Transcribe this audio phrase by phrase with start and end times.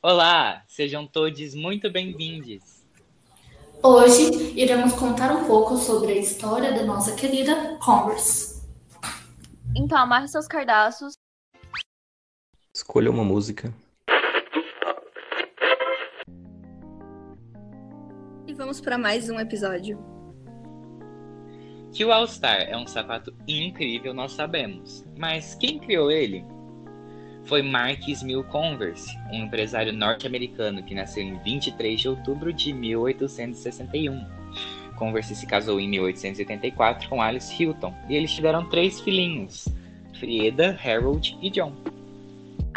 [0.00, 2.84] Olá, sejam todos muito bem-vindos.
[3.82, 8.64] Hoje iremos contar um pouco sobre a história da nossa querida Converse.
[9.74, 11.14] Então amarre seus cardaços.
[12.72, 13.74] Escolha uma música.
[18.46, 19.98] E vamos para mais um episódio.
[21.92, 25.04] Que o All Star é um sapato incrível, nós sabemos.
[25.16, 26.44] Mas quem criou ele?
[27.48, 34.22] Foi Marques Mill Converse, um empresário norte-americano que nasceu em 23 de outubro de 1861.
[34.96, 39.66] Converse se casou em 1884 com Alice Hilton e eles tiveram três filhinhos,
[40.20, 41.72] Frieda, Harold e John.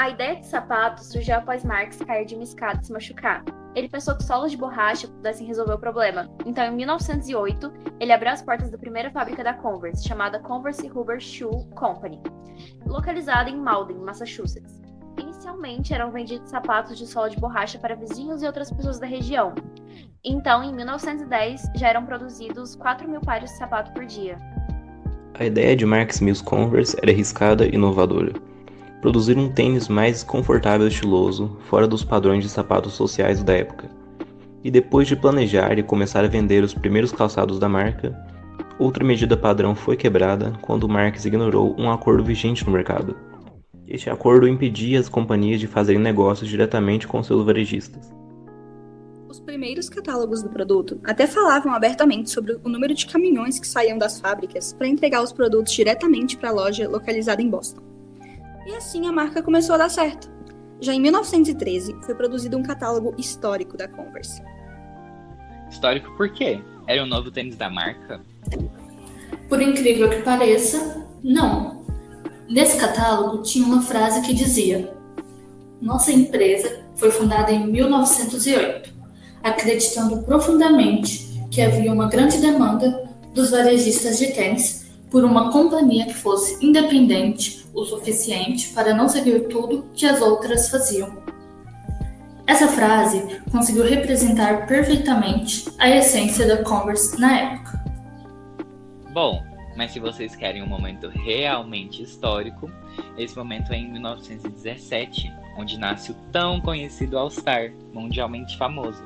[0.00, 3.44] A ideia de sapato surgiu após Marx cair de uma escada e se machucar.
[3.74, 6.26] Ele pensou que solos de borracha pudessem resolver o problema.
[6.46, 11.20] Então, em 1908, ele abriu as portas da primeira fábrica da Converse, chamada Converse Rubber
[11.20, 12.18] Shoe Company,
[12.86, 14.80] localizada em Malden, Massachusetts.
[15.18, 19.54] Inicialmente, eram vendidos sapatos de sola de borracha para vizinhos e outras pessoas da região.
[20.24, 24.38] Então, em 1910, já eram produzidos 4 mil pares de sapato por dia.
[25.38, 28.32] A ideia de Marx Mills Converse era arriscada e inovadora
[29.00, 33.88] produzir um tênis mais confortável e estiloso, fora dos padrões de sapatos sociais da época.
[34.62, 38.14] E depois de planejar e começar a vender os primeiros calçados da marca,
[38.78, 43.16] outra medida padrão foi quebrada quando Marx ignorou um acordo vigente no mercado.
[43.88, 48.12] Este acordo impedia as companhias de fazerem negócios diretamente com seus varejistas.
[49.28, 53.96] Os primeiros catálogos do produto até falavam abertamente sobre o número de caminhões que saíam
[53.96, 57.89] das fábricas para entregar os produtos diretamente para a loja localizada em Boston.
[58.70, 60.30] E assim a marca começou a dar certo.
[60.80, 64.40] Já em 1913, foi produzido um catálogo histórico da Converse.
[65.68, 66.62] Histórico por quê?
[66.86, 68.20] Era o um novo tênis da marca?
[69.48, 71.84] Por incrível que pareça, não.
[72.48, 74.94] Nesse catálogo tinha uma frase que dizia:
[75.80, 78.94] Nossa empresa foi fundada em 1908,
[79.42, 84.79] acreditando profundamente que havia uma grande demanda dos varejistas de tênis
[85.10, 90.70] por uma companhia que fosse independente o suficiente para não seguir tudo que as outras
[90.70, 91.22] faziam.
[92.46, 97.84] Essa frase conseguiu representar perfeitamente a essência da Converse na época.
[99.12, 99.42] Bom,
[99.76, 102.70] mas se vocês querem um momento realmente histórico,
[103.16, 109.02] esse momento é em 1917, onde nasce o tão conhecido All Star, mundialmente famoso.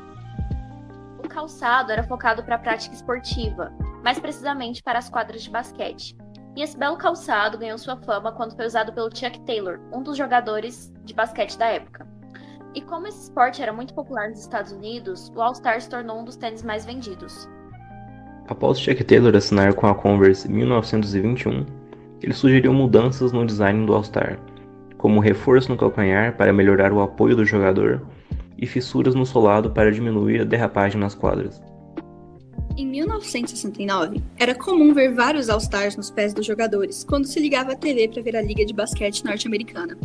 [1.23, 3.73] O calçado era focado para a prática esportiva,
[4.05, 6.15] mais precisamente para as quadras de basquete.
[6.55, 10.19] E esse belo calçado ganhou sua fama quando foi usado pelo Chuck Taylor, um dos
[10.19, 12.07] jogadores de basquete da época.
[12.75, 16.25] E como esse esporte era muito popular nos Estados Unidos, o All-Star se tornou um
[16.25, 17.49] dos tênis mais vendidos.
[18.47, 21.65] Após Chuck Taylor assinar com a Converse em 1921,
[22.23, 24.39] ele sugeriu mudanças no design do All-Star,
[24.99, 28.07] como reforço no calcanhar para melhorar o apoio do jogador
[28.59, 31.61] e fissuras no solado para diminuir a derrapagem nas quadras.
[32.77, 37.77] Em 1969, era comum ver vários All-Stars nos pés dos jogadores quando se ligava à
[37.77, 39.97] TV para ver a liga de basquete norte-americana.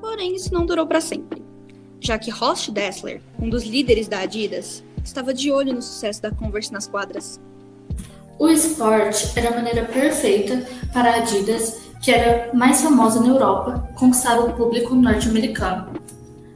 [0.00, 1.42] Porém, isso não durou para sempre,
[2.00, 6.30] já que Horst Dassler, um dos líderes da Adidas, estava de olho no sucesso da
[6.30, 7.38] Converse nas quadras.
[8.38, 13.90] O esporte era a maneira perfeita para a Adidas, que era mais famosa na Europa,
[13.94, 15.92] conquistar o público norte-americano.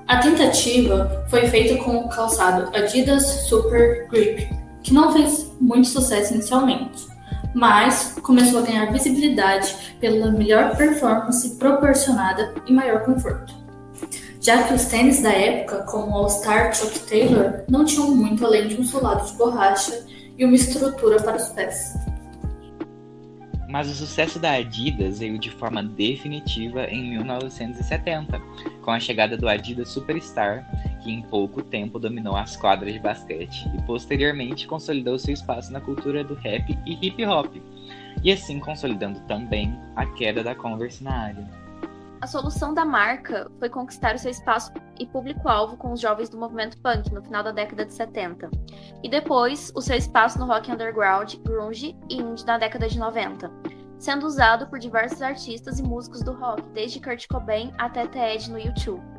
[0.06, 4.48] A tentativa foi feita com o calçado Adidas Super Grip,
[4.88, 7.06] que não fez muito sucesso inicialmente,
[7.54, 13.54] mas começou a ganhar visibilidade pela melhor performance proporcionada e maior conforto.
[14.40, 18.68] Já que os tênis da época, como o All-Star Chuck Taylor, não tinham muito além
[18.68, 20.06] de um solado de borracha
[20.38, 21.94] e uma estrutura para os pés.
[23.68, 28.40] Mas o sucesso da Adidas veio de forma definitiva em 1970,
[28.82, 30.66] com a chegada do Adidas Superstar,
[31.00, 35.80] que em pouco tempo dominou as quadras de basquete e posteriormente consolidou seu espaço na
[35.80, 37.56] cultura do rap e hip hop,
[38.22, 41.68] e assim consolidando também a queda da Converse na área.
[42.20, 46.36] A solução da marca foi conquistar o seu espaço e público-alvo com os jovens do
[46.36, 48.50] movimento punk no final da década de 70,
[49.04, 53.48] e depois o seu espaço no rock underground, grunge e indie na década de 90,
[53.98, 58.58] sendo usado por diversos artistas e músicos do rock, desde Kurt Cobain até Ted no
[58.58, 59.17] YouTube.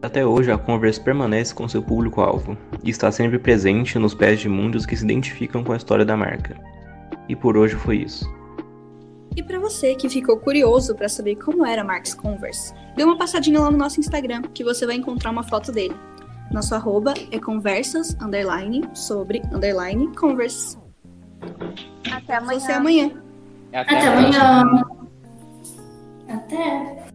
[0.00, 4.48] Até hoje, a Converse permanece com seu público-alvo e está sempre presente nos pés de
[4.48, 6.56] mundos que se identificam com a história da marca.
[7.28, 8.24] E por hoje foi isso.
[9.36, 13.60] E para você que ficou curioso para saber como era Marx Converse, dê uma passadinha
[13.60, 15.94] lá no nosso Instagram, que você vai encontrar uma foto dele.
[16.50, 20.78] Nosso arroba é conversas, underline, sobre, underline, converse.
[22.10, 22.60] Até amanhã.
[22.60, 23.10] Você amanhã.
[23.72, 24.84] Até, Até amanhã.
[26.28, 27.07] Até.